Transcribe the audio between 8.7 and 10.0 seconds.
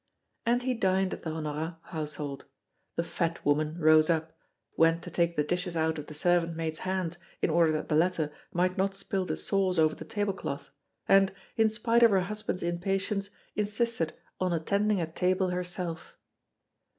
not spill the sauce over